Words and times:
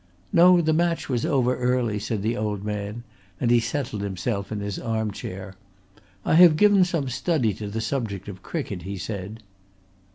"No, 0.33 0.61
the 0.61 0.73
match 0.73 1.09
was 1.09 1.27
over 1.27 1.55
early," 1.57 1.99
said 1.99 2.23
the 2.23 2.35
old 2.35 2.63
man, 2.65 3.03
and 3.39 3.51
he 3.51 3.59
settled 3.59 4.01
himself 4.01 4.51
in 4.51 4.59
his 4.59 4.79
arm 4.79 5.11
chair. 5.11 5.53
"I 6.25 6.33
have 6.33 6.57
given 6.57 6.83
some 6.85 7.07
study 7.07 7.53
to 7.61 7.67
the 7.67 7.81
subject 7.81 8.27
of 8.27 8.41
cricket," 8.41 8.81
he 8.81 8.97
said. 8.97 9.43